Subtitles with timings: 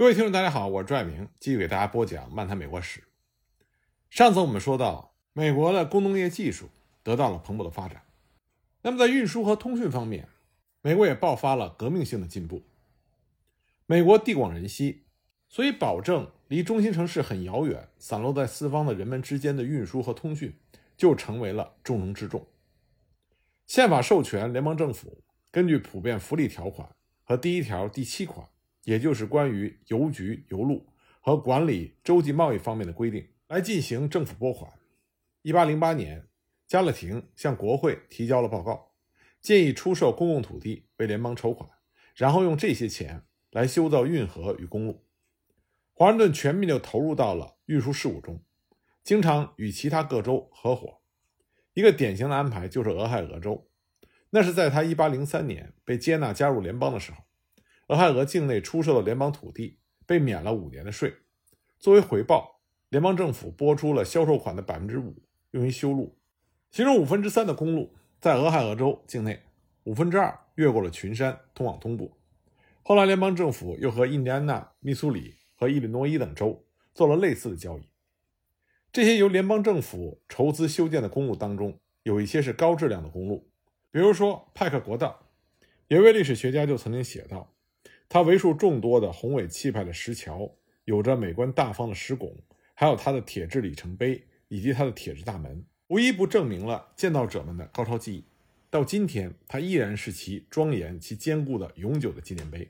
[0.00, 3.00] 各位听众，大家好，我是朱爱明，继续给大家播讲《漫谈美国史》。
[4.08, 6.70] 上次我们说到，美国的工农业技术
[7.02, 8.00] 得到了蓬勃的发展，
[8.80, 10.26] 那么在运输和通讯方面，
[10.80, 12.62] 美国也爆发了革命性的进步。
[13.84, 15.02] 美国地广人稀，
[15.50, 20.58] 所以保证离中心城市很遥远、散落在四方的人们之间的运输和通讯，
[20.96, 22.46] 就成为了重中之重。
[23.66, 26.88] 宪法授权联邦政府根据普遍福利条款
[27.22, 28.48] 和第一条第七款。
[28.84, 30.86] 也就是关于邮局、邮路
[31.20, 34.72] 和管理洲际贸易方面的规定，来进行政府拨款。
[35.42, 36.26] 一八零八年，
[36.66, 38.92] 加勒廷向国会提交了报告，
[39.40, 41.70] 建议出售公共土地为联邦筹款，
[42.14, 45.04] 然后用这些钱来修造运河与公路。
[45.92, 48.42] 华盛顿全面地投入到了运输事务中，
[49.04, 51.00] 经常与其他各州合伙。
[51.74, 53.70] 一个典型的安排就是俄亥俄州，
[54.30, 57.24] 那是在他一八零三年被接纳加入联邦的时候。
[57.90, 61.12] 俄亥俄境内出售的联邦土地被免了五年的税，
[61.80, 65.16] 作为回报，联邦政府拨出了销售款的百分之五
[65.50, 66.16] 用于修路，
[66.70, 69.42] 其中五分之三的公路在俄亥俄州境内，
[69.82, 72.16] 五分之二越过了群山通往东部。
[72.84, 77.88] 后来，联邦政府又和印第安纳、密苏里和伊利诺伊等州做了类似的交易。
[78.92, 83.50] 这些由联邦政府筹资修建的公路当中，有一些是高质量的公路，
[83.90, 85.26] 比如说派克国道。
[85.88, 87.52] 有位历史学家就曾经写道。
[88.12, 90.50] 它为数众多的宏伟气派的石桥，
[90.84, 92.36] 有着美观大方的石拱，
[92.74, 98.24] 还有它的铁质里程碑以及它的铁质大门，无一不证明了建造者们的高超技艺。
[98.68, 102.68] 到今天，它依然是其庄严、其坚固的永久的纪念碑。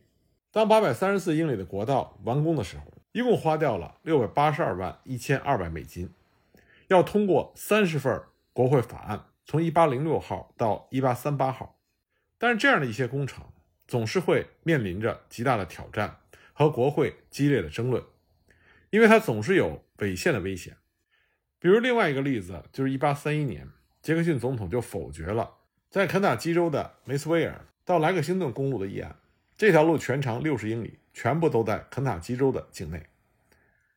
[0.51, 6.11] 当八百三十四英里的国道完工的时候，一共花掉了六百八十二万一千二百美金，
[6.89, 11.79] 要通过三十份国会法案，从一八零六号到一八三八号。
[12.37, 13.43] 但是这样的一些工程。
[13.91, 16.21] 总是会面临着极大的挑战
[16.53, 18.01] 和国会激烈的争论，
[18.91, 20.77] 因为它总是有违宪的危险。
[21.59, 23.69] 比如另外一个例子，就是1831年，
[24.01, 25.57] 杰克逊总统就否决了
[25.89, 29.17] 在肯塔基州的梅斯威尔到莱克星顿公路的议案。
[29.57, 33.05] 这条路全长六十英里，全部都在肯塔基州的境内。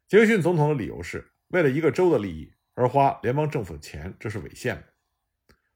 [0.07, 4.83] 杰克逊总统的理由是为了一个州的利益而花联邦政府的钱，这是违宪的。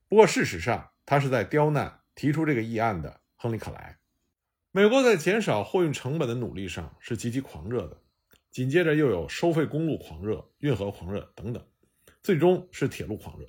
[0.10, 3.96] 不过事实上，他是在刁难提出这个议案的亨利·克莱。
[4.78, 8.00] 美国在减少货运成本的努力上是极其狂热的，
[8.52, 11.66] 紧接着又有收费公路狂热、运河狂热等等，
[12.22, 13.48] 最终是铁路狂热。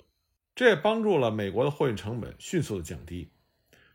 [0.55, 3.29] 这也帮助了美国的货运成本迅速的降低。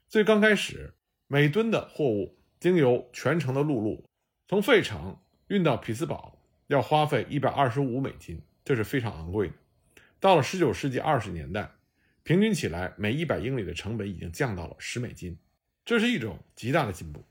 [0.06, 0.94] 最刚开始，
[1.26, 4.08] 每吨的货物经由全程的陆路
[4.46, 5.18] 从费城
[5.48, 9.54] 运到匹兹堡要花费一百二十五美金，这是非常昂贵的。
[10.20, 11.68] 到了十九世纪二十年代，
[12.22, 15.36] 平均起来每一百英里的成本已经降到了十美金。
[15.84, 17.24] 这是一种极大的进步。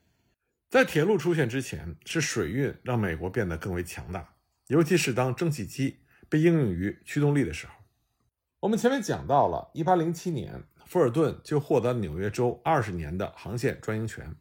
[0.69, 4.36] 在铁路出现之前，是水运让美国变得更为强大，
[4.68, 6.00] 尤其是当蒸汽机
[6.30, 7.74] 被应用于驱动力的时候。
[8.59, 14.36] 我们前面讲到了1807年，富尔顿就获得纽约州二十年的航线专营权，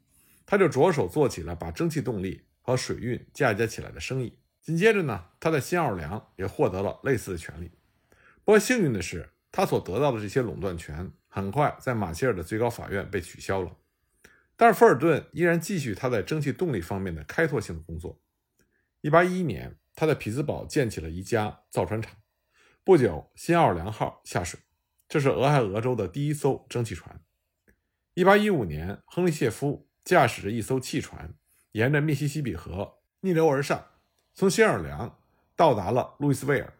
[0.45, 4.37] 他就着手做起了把蒸汽动力和水运嫁接起来的生意。
[4.61, 7.71] 紧接着呢，他在新奥尔良也获得了类似的权利。
[8.45, 13.75] 不过幸运的是，他所得到的这些垄断权很快在马歇尔的最高法院被取消了。
[14.55, 18.21] 但是，富尔顿依然继续他在蒸汽动力方面的开拓性的工作。
[19.01, 22.15] 1811年，他在匹兹堡建起了一家造船厂。
[22.83, 24.59] 不久，新奥尔良号下水，
[25.09, 27.19] 这是俄亥俄州的第一艘蒸汽船。
[28.15, 31.33] 1815年，亨利·谢夫驾驶着一艘汽船，
[31.71, 33.85] 沿着密西西比河逆流而上，
[34.33, 35.17] 从新奥尔良
[35.55, 36.73] 到达了路易斯维尔。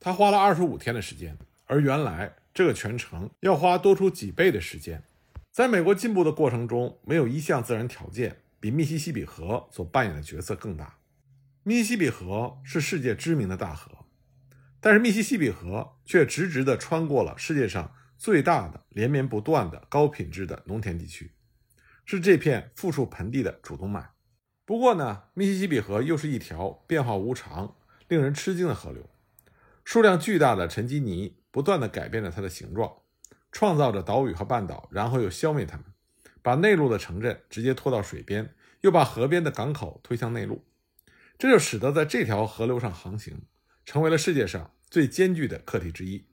[0.00, 5.04] 他花了25天的时间，而原来这个全程要花多出几倍的时间。
[5.50, 10.98] 在美国进步的过程中，没有一项自然条件比密西西比河所扮演的角色更大。
[11.64, 14.06] 密西西比河是世界知名的大河，
[14.80, 21.32] 但是密西西比河却直直地穿过了世界上最大的连绵不断的高品质的农田地区，
[22.04, 24.10] 是这片富庶盆地的主动脉。
[24.64, 27.74] 不过呢，密西西比河又是一条变化无常、
[28.06, 29.10] 令人吃惊的河流，
[29.84, 32.98] 数量巨大的沉积泥不断地改变着它的形状。
[33.52, 35.86] 创造着岛屿和半岛，然后又消灭他们，
[36.42, 40.64] 把内陆的城镇直接拖到水边，又把河边的港口推向内陆，
[41.38, 43.42] 这就使得在这条河流上航行
[43.84, 46.26] 成为了世界上最艰巨的课题之一。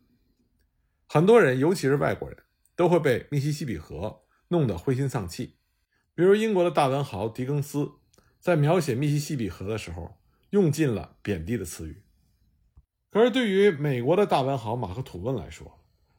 [1.07, 2.37] 很多人，尤其是外国人，
[2.75, 5.57] 都会被密西西比河弄得灰心丧气。
[6.13, 7.91] 比如英国的大文豪狄更斯
[8.39, 10.17] 在描写密西西比河的时候，
[10.49, 12.03] 用尽了贬低的词语。
[13.09, 15.76] 可是对于美国的大文豪马克吐温来说，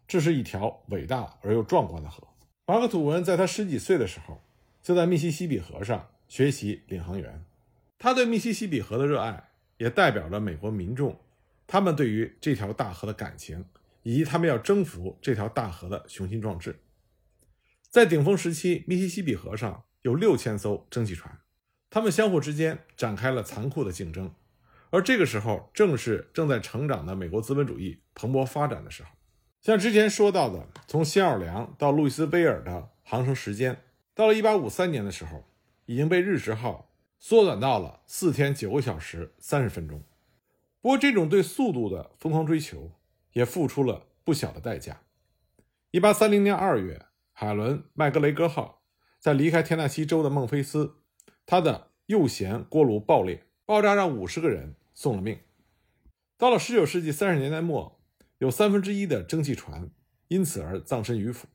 [0.08, 2.26] 这是一条伟大而又壮观的河。
[2.66, 4.40] 马克吐温在他十几岁的时候，
[4.82, 7.44] 就在密西西比河上学习领航员。
[7.98, 11.20] 他对密西西比河的热爱，也代表着美国民众
[11.66, 13.66] 他们对于这条大河的感情，
[14.02, 16.80] 以及他们要征服这条大河的雄心壮志。
[17.90, 21.38] 在顶峰时期，密西西比河上有六千艘蒸汽船，
[21.90, 24.32] 他们相互之间展开了残酷的竞争。
[24.90, 29.10] 而这个时候，正是正在成长的美国资本主义蓬勃发展的时候。
[29.68, 33.82] 像之前说到的，从新奥尔良到路易斯维尔的航程时间，
[34.14, 35.44] 到了1853年的时候，
[35.84, 40.02] 已经被日食号缩短到了四天九个小时三十分钟。
[40.80, 42.92] 不过，这种对速度的疯狂追求，
[43.34, 45.02] 也付出了不小的代价。
[45.92, 47.04] 1830年2月，
[47.34, 48.80] 海伦麦格雷戈号
[49.18, 50.94] 在离开田纳西州的孟菲斯，
[51.44, 55.38] 它的右舷锅炉爆裂，爆炸让五十个人送了命。
[56.38, 57.97] 到了19世纪30年代末。
[58.38, 59.90] 有三分之一的蒸汽船
[60.28, 61.48] 因此而葬身鱼腹。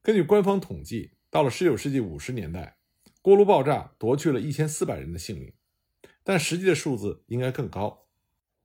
[0.00, 2.78] 根据官方统计，到了19世纪50年代，
[3.20, 5.52] 锅炉爆炸夺去了一千四百人的性命，
[6.22, 8.06] 但实际的数字应该更高。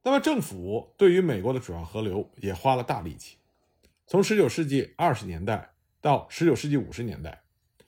[0.04, 3.38] 那么，政府对于美国的主要河流也花了大力气。
[4.08, 7.44] 从19世纪20年代到19世纪50年代，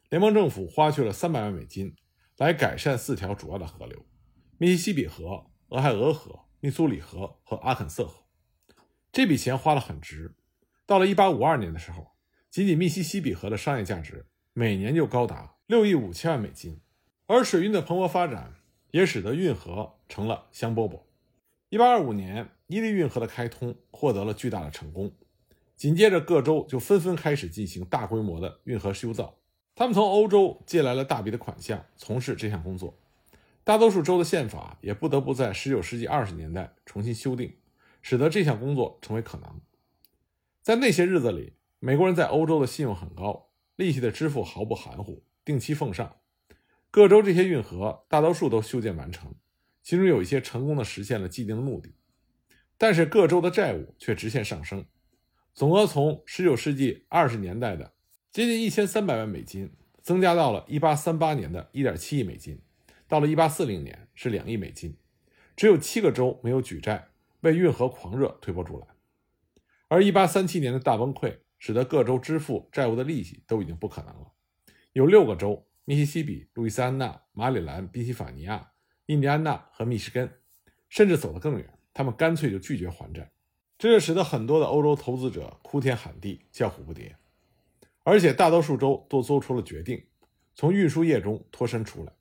[0.10, 1.96] 联邦政府花去了300万美金
[2.38, 4.06] 来改善四条主要的河流：
[4.58, 8.23] 密西西比河、俄亥俄河、密苏里河和阿肯色河。
[9.14, 10.34] 这笔钱花得很值。
[10.88, 12.14] 到了1852年的时候，
[12.50, 16.82] 仅仅密西西比河的商业价值每年就高达六亿五千万美金。
[17.28, 18.56] 而水运的蓬勃发展
[18.90, 21.02] 也使得运河成了香饽饽。
[21.70, 25.12] 1825年，伊利运河的开通获得了巨大的成功，
[25.76, 29.38] 紧接着各州就纷纷开始进行大规模的运河修造。
[29.76, 33.00] 他们从欧洲借来了大笔的款项，从事这项工作。
[33.64, 37.56] 大多数州的宪法也不得不在19世纪20年代重新修订。
[38.04, 39.62] 使得这项工作成为可能。
[40.62, 46.18] 在那些日子里，美国人在欧洲的信用很高，利息的支付毫不含糊，定期奉上。
[46.92, 49.34] 各州这些运河大多数都修建完成，
[49.82, 51.96] 其中有一些成功的实现了既定的目的。
[52.78, 54.86] 但是各州的债务却直线上升，
[55.54, 57.94] 总额从19世纪20年代的
[58.32, 59.72] 接近1300万美金，
[60.02, 62.62] 增加到了1838年的1.7亿美金，
[63.08, 64.98] 到了1840年是2亿美金。
[65.56, 67.13] 只有七个州没有举债。
[67.44, 68.88] 被运河狂热推波助澜，
[69.90, 74.32] 而1837年的大崩溃使得各州支付债务的利息都已经不可能了。
[74.94, 78.72] 有六个州——密西西比、路易斯安那、马里兰、宾夕法尼亚、
[79.08, 80.32] 印第安纳和密歇根，
[80.88, 83.30] 甚至走得更远，他们干脆就拒绝还债。
[83.78, 87.14] 这就使得很多的欧洲投资者哭天喊地、叫苦不迭。
[88.04, 90.02] 而且大多数州都做出了决定，
[90.56, 92.14] 从运输业中脱身出来，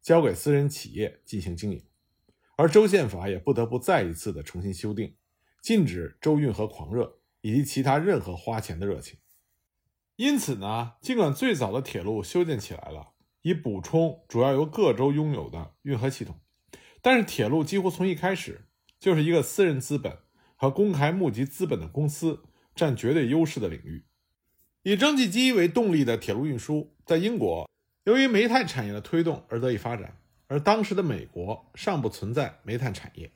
[0.00, 1.82] 交给私人企业进行经营。
[2.58, 5.14] 而州宪法也不得不再一次的重新修订，
[5.62, 9.20] 禁止州运河狂热以及其他任何花钱的热情。
[10.16, 13.10] 因此呢，尽管最早的铁路修建起来了，
[13.42, 16.40] 以补充主要由各州拥有的运河系统，
[17.00, 18.66] 但是铁路几乎从一开始
[18.98, 20.18] 就是一个私人资本
[20.56, 22.42] 和公开募集资本的公司
[22.74, 24.04] 占绝对优势的领域。
[24.82, 27.70] 以蒸汽机为动力的铁路运输，在英国
[28.02, 30.20] 由于煤炭产业的推动而得以发展。
[30.48, 33.30] 而当时的美国尚不存在煤炭产业，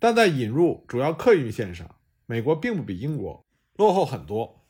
[0.00, 1.96] 但在引入主要客运线上，
[2.26, 4.66] 美国并不比英国落后很多。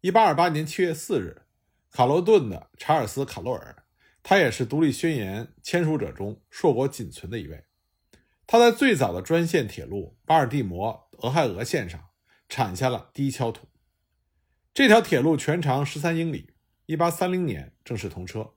[0.00, 1.42] 一八二八年七月四日，
[1.90, 3.84] 卡罗顿的查尔斯·卡洛尔，
[4.22, 7.62] 他也是独立宣言签署者中硕果仅存的一位。
[8.46, 12.02] 他在最早的专线铁路巴尔的摩俄亥俄线上
[12.48, 13.68] 铲下了第一锹土。
[14.72, 16.54] 这条铁路全长十三英里，
[16.86, 18.54] 一八三零年正式通车。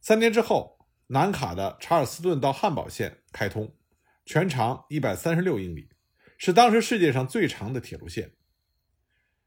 [0.00, 0.77] 三年之后。
[1.10, 3.74] 南卡的查尔斯顿到汉堡线开通，
[4.26, 5.88] 全长一百三十六英里，
[6.36, 8.32] 是当时世界上最长的铁路线。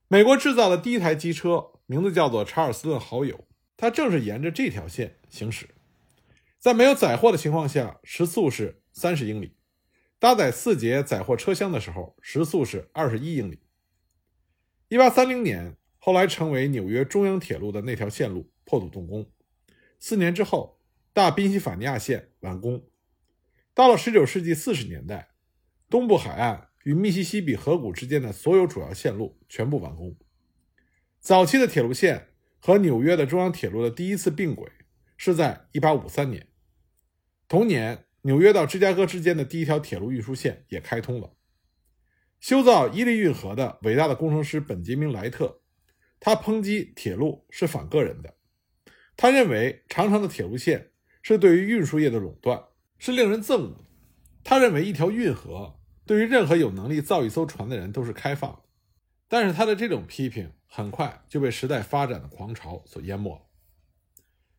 [0.08, 5.70] 美国制造的第一台机车名字叫做查尔斯顿好友，它正是沿着这条线行驶。
[6.58, 9.56] 在没有载货的情况下，时速是三十英里；
[10.18, 13.60] 搭载四节载货车厢的时候，时速是二十一英里。
[14.88, 19.32] 一八三零年，后来成为纽约中央铁路的那条线路破土动工，
[20.00, 20.81] 四年之后。
[21.14, 22.88] 大宾夕法尼亚线完工。
[23.74, 25.32] 到了19世纪40年代，
[25.90, 30.16] 东部海岸与密西西比河谷之间的所有主要线路全部完工。
[31.20, 34.72] 早期的铁路线和纽约的中央铁路的第一次并轨
[35.18, 36.48] 是在1853年。
[37.50, 41.36] 同年，纽约到芝加哥之间的第一条铁路运输线也开通了。
[42.40, 45.62] 修造伊利运河的伟大的工程师本杰明·莱特，
[46.22, 48.36] 他抨击铁路是反个人的，
[49.18, 50.91] 他认为长长的铁路线。
[51.22, 52.64] 是对于运输业的垄断，
[52.98, 53.84] 是令人憎恶的。
[54.44, 58.60] 他认为一条运河对于任何有能力造一艘船的人都是开放的，
[59.28, 63.42] 但是他的这种批评很快就被时代发展的狂潮所淹没了。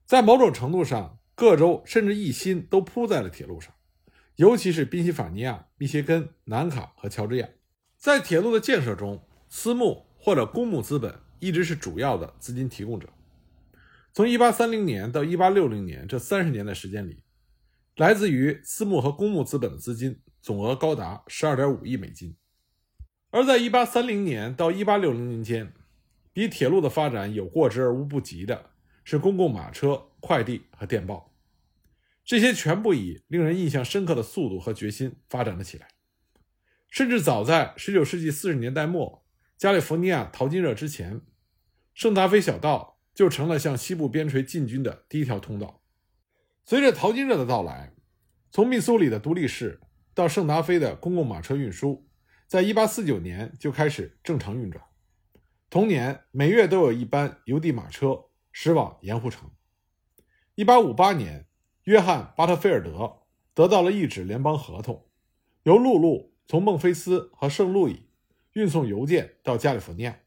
[0.06, 3.74] 在某种程度上，各州甚至一心都扑在了铁路上。
[4.36, 7.48] 尤其是宾夕法尼亚、密歇根、南卡和乔治亚。
[7.98, 13.08] 在铁路的建设中，私募或者公募资本一直是主要的资金提供者。
[14.14, 17.24] 从1830年到1860年这三十年的时间里，
[17.96, 22.36] 来自于私募和公募资本的资金总额高达12.5亿美金。
[23.30, 25.72] 而在1830年到1860年间，
[26.34, 31.34] 比铁路的发展有过之而无不及的是公共马车、快递和电报，
[32.22, 35.88] 这些全部以令人印象深刻的速度和决心发展了起来。
[36.90, 39.24] 甚至早在19世纪40年代末，
[39.56, 41.22] 加利福尼亚淘金热之前，
[41.94, 45.82] 圣达菲小道就成了向西部边陲进军的第一条通道。
[46.64, 47.92] 随着淘金热的到来，
[48.50, 49.80] 从密苏里的独立市
[50.14, 52.06] 到圣达菲的公共马车运输，
[52.46, 54.84] 在1849年就开始正常运转。
[55.70, 59.50] 同年，每月都有一班邮递马车驶往盐湖城。
[60.56, 61.46] 1858年，
[61.84, 63.22] 约翰·巴特菲尔德
[63.54, 65.06] 得到了一纸联邦合同，
[65.62, 66.30] 由陆路。
[66.44, 68.08] 从孟菲斯和圣路易
[68.54, 70.18] 运送邮件到加利福尼亚，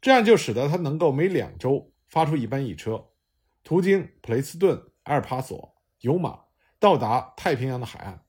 [0.00, 3.06] 这样就使得他能够每两周发出一班驿车，
[3.62, 6.40] 途经普雷斯顿、埃尔帕索、尤马，
[6.78, 8.24] 到达太平洋的海岸，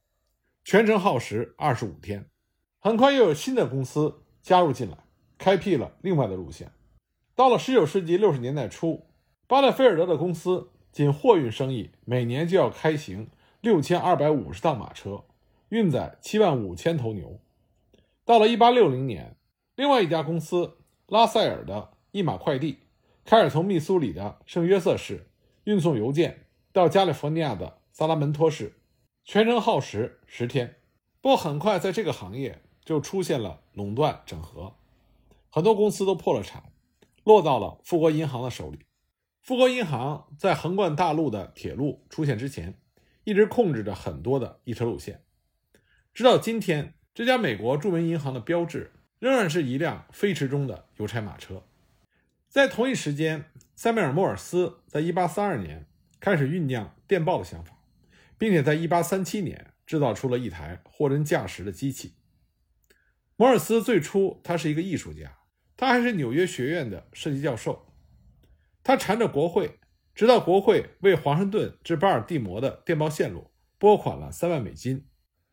[0.64, 2.30] 全程耗时二十五天。
[2.80, 4.98] 很快又有新的公司加入进来，
[5.38, 6.72] 开辟了另外的路线。
[7.36, 9.08] 到了十九世纪六十年代初，
[9.48, 13.30] 巴勒菲尔德的公司仅货运生意每年就要开行
[13.62, 15.26] 六千二百五十趟马车。
[15.70, 17.40] 运载七万五千头牛。
[18.26, 19.38] 到了一八六零年，
[19.76, 22.80] 另外一家公司拉塞尔的一马快递
[23.32, 25.30] 开始从密苏里的圣约瑟市
[25.64, 28.74] 运送邮件到加利福尼亚的萨拉门托市，
[29.24, 30.76] 全程耗时十天。
[31.22, 34.76] 不过很快在这个行业就出现了垄断整合，
[35.50, 36.74] 很多公司都破了产，
[37.24, 38.80] 落到了富国银行的手里。
[39.40, 42.78] 富国银行在横贯大陆的铁路出现之前，
[43.24, 45.24] 一直控制着很多的驿车路线。
[46.14, 51.64] 直到今天，这家美国著名银行的标志仍然是一辆飞驰中的邮差马车。
[52.52, 53.46] 在同一时间，
[53.78, 55.86] 塞缪尔·莫尔斯在1832年
[56.20, 57.72] 开始酝酿电报的想法，
[58.38, 62.12] 并且在1837年制造出了一台货真价实的机器。
[63.38, 65.38] 摩尔斯最初他是一个艺术家，
[65.78, 67.88] 他还是纽约学院的设计教授。
[68.84, 69.80] 他缠着国会，
[70.14, 75.08] 直到国会为华盛顿至巴尔的摩的电报线路拨款了三万美金。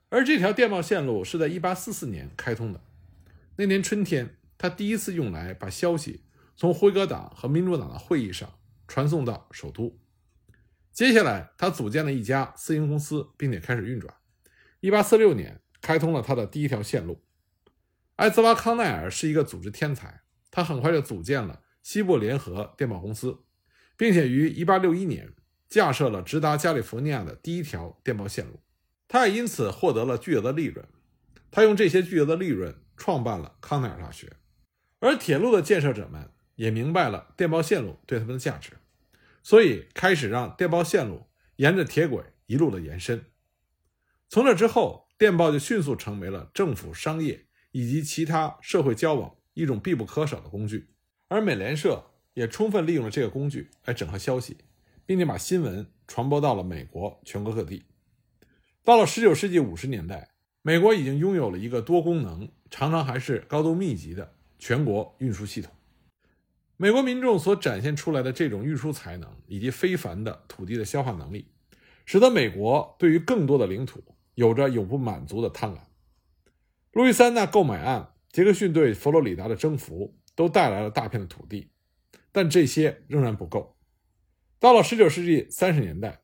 [0.09, 2.81] 而这条电报线路是在1844年开通的。
[3.55, 6.25] 那年春天，他第一次用来把消息
[6.59, 8.53] 从辉格党和民主党的会议上
[8.89, 9.97] 传送到首都。
[10.93, 14.13] 接下来，他组建了一家私营公司，并且开始运转。
[14.81, 17.23] 1846年，开通了他的第一条线路。
[18.17, 23.45] 艾兹拉·康奈尔是一个组织天才，他很快就组建了西部联合电报公司，
[23.97, 25.33] 并且于1861年
[25.69, 28.59] 架设了直达加利福尼亚的第一条电报线路。
[29.07, 30.85] 他也因此获得了巨额的利润，
[31.53, 34.33] 他用这些巨额的利润创办了康奈尔大学，
[34.99, 38.73] 而铁路的建设者们也明白了电报线路对他们的价值，
[39.45, 43.25] 所以开始让电报线路沿着铁轨一路的延伸。
[44.29, 50.89] 从这之后，电报就迅速成为了政府、商业以及其他社会交往一种必不可少的工具，
[51.29, 54.57] 而美联社也充分利用了这个工具来整合消息，
[55.07, 57.85] 并且把新闻传播到了美国全国各地。
[58.83, 60.31] 到了19世纪50年代，
[60.63, 65.73] 美国已经拥有了一个多功能、常常还是高度密集的全国运输系统。
[66.81, 71.51] 美国民众所展现出来的这种运输才能以及非凡的土地的消化能力，
[72.07, 74.03] 使得美国对于更多的领土
[74.35, 75.79] 有着永不满足的贪婪。
[76.93, 81.69] 路易斯安那购买案、杰克逊对佛罗里达的征服都带来了大片的土地，
[82.33, 83.77] 但这些仍然不够。
[84.59, 86.23] 到了19世纪30年代。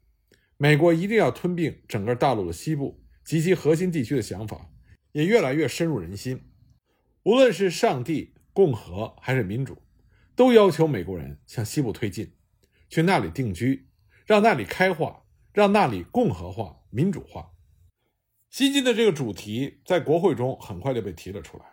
[0.57, 4.71] 美国一定要吞并整个大陆的西部及其核心地区的想法，
[5.11, 6.41] 也越来越深入人心。
[7.25, 9.77] 无论是上帝、共和还是民主，
[10.37, 12.33] 都要求美国人向西部推进，
[12.89, 13.89] 去那里定居，
[14.27, 17.53] 让那里开化，让那里共和化、民主化。
[18.51, 21.65] 西进的这个主题在国会中很快就被提了出来。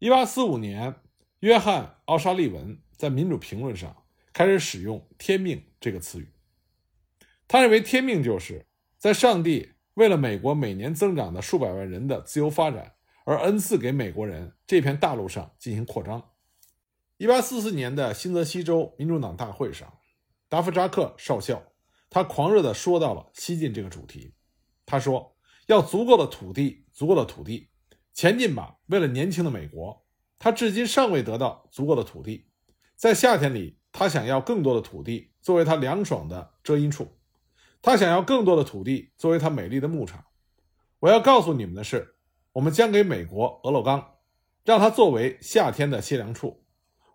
[0.00, 0.94] 1845年，
[1.40, 6.28] 约翰·奥沙利文在《民主评论》上开始使用“天命”这个词语。
[7.48, 8.66] 他认为天命就是
[8.98, 12.94] 在上帝为了美国每年增长的数百万人的自由发展
[13.24, 16.30] 而恩赐给美国人这片大陆上进行扩张。
[17.18, 19.90] 一八四四年的新泽西州民主党大会上，
[20.50, 21.62] 达夫扎克少校
[22.10, 24.34] 他狂热地说到了西进这个主题。
[24.84, 25.34] 他说
[25.66, 27.70] ：“要足够的土地，足够的土地，
[28.12, 28.76] 前进吧！
[28.88, 30.04] 为了年轻的美国，
[30.38, 32.50] 他至今尚未得到足够的土地。
[32.96, 37.16] 在夏天里，他想要更多的土地作为他凉爽的遮阴处。”
[37.80, 40.22] 他想要更多的土地作为他美丽的牧场，
[40.98, 42.16] 我要告诉你们的是，
[42.52, 44.16] 我们将给美国俄勒冈，
[44.64, 46.62] 让它作为夏天的歇凉处；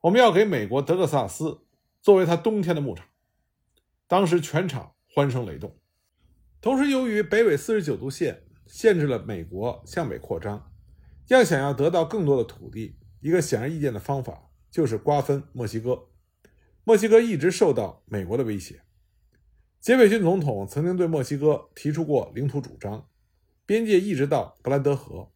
[0.02, 1.62] 我们要给美国德克萨斯，
[2.02, 3.06] 作为它冬天的牧场。
[4.08, 5.78] 当时全场欢声雷动。
[6.60, 10.72] 同时，由于北纬四十九度线限制了美国向北扩张，
[11.28, 16.08] 要想要得到更多的土地，一个显而易见的方法就是瓜分墨西哥。
[16.84, 18.82] 墨西哥一直受到美国的威胁。
[19.80, 23.08] 杰斐逊总统曾经对墨西哥提出过领土主张，
[23.68, 25.32] 边界一直到布兰德河，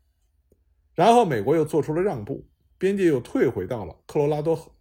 [0.96, 4.72] 然后美国又做出了让步，边界又退回到了科罗拉多河，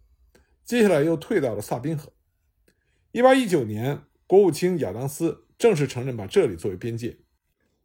[0.63, 2.11] 接下来又退到了萨宾河。
[3.11, 7.17] 一八一九年，国务卿亚当斯正式承认把这里作为边界。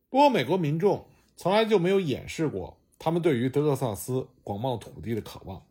[0.08, 5.64] 不过，美国民众从来就没有掩饰过他们对于德克萨斯广袤土地的渴望。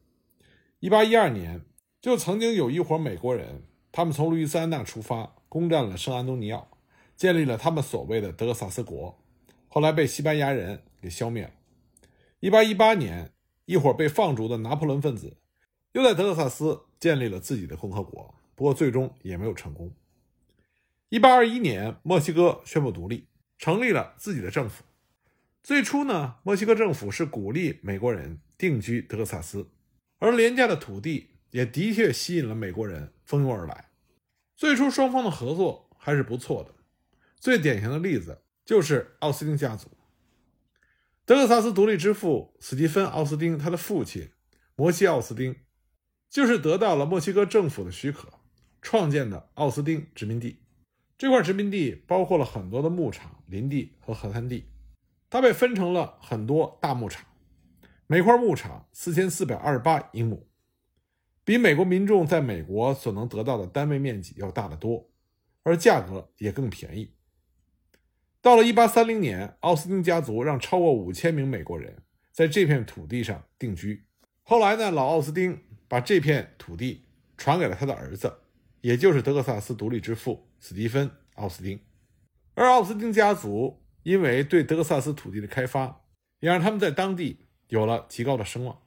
[0.80, 1.62] 一八一二年，
[2.02, 5.36] 就曾经有一伙美国人，他们从路易斯安那出发。
[5.50, 6.70] 攻占了圣安东尼奥，
[7.16, 9.20] 建立了他们所谓的德克萨斯国，
[9.68, 11.50] 后来被西班牙人给消灭了。
[12.40, 13.32] 一八一八年，
[13.70, 15.38] 一伙被放逐的拿破仑分子
[15.92, 19.94] 又在德克萨斯建立了自己的共和国，不过最终也没有成功。
[21.10, 23.28] 一八二一年，墨西哥宣布独立，
[23.60, 24.84] 成立了自己的政府。
[25.62, 29.70] 最初呢，墨西哥政府是鼓励美国人定居德克萨斯，
[30.18, 33.92] 而廉价的土地也的确吸引了美国人蜂拥而来。
[34.56, 36.74] 最初双方的合作还是不错的，
[37.40, 39.92] 最典型的例子就是奥斯丁家族。
[41.30, 44.32] 德克萨斯独立之父斯蒂芬·奥斯丁，他的父亲
[44.76, 45.56] 摩西·奥斯丁，
[46.28, 48.30] 就是得到了墨西哥政府的许可，
[48.82, 50.64] 创建的奥斯丁殖民地。
[51.20, 54.72] 这块殖民地包括了很多的牧场、林地和河滩地，
[55.30, 57.24] 它被分成了很多大牧场，
[58.08, 60.50] 每块牧场四千四百二十八英亩。
[61.44, 65.08] 比美国民众在美国所能得到的单位面积要大得多，
[65.62, 67.14] 而价格也更便宜。
[68.42, 74.06] 到了1830年，奥斯汀家族让超过五千名美国人在这片土地上定居。
[74.44, 77.06] 后来呢，老奥斯汀把这片土地
[77.38, 78.34] 传给了他的儿子，
[78.82, 81.80] 也就是德克萨斯独立之父史蒂芬·奥斯汀。
[82.56, 86.04] 而奥斯汀家族因为对德克萨斯土地的开发，
[86.40, 88.82] 也让他们在当地有了极高的声望。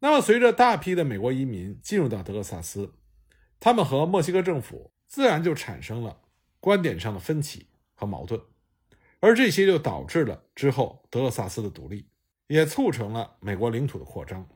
[0.00, 2.92] 那么，随着大批的美国移民进入到德克萨斯，
[3.58, 6.20] 他们和墨西哥政府自然就产生了
[6.60, 8.38] 观点上的分歧和矛盾，
[9.24, 12.06] 而这些就导致了之后德克萨斯的独立，
[12.46, 14.46] 也促成了美国领土的扩张。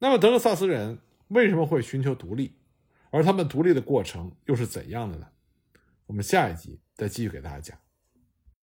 [0.00, 0.98] 那么，德克萨斯人
[1.28, 2.54] 为什么会寻求独立？
[3.10, 5.26] 而他们独立的过程又是怎样的呢？
[6.04, 7.78] 我们下一集再继续给大家讲。